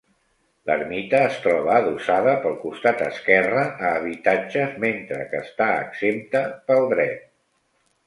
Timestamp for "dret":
6.99-7.27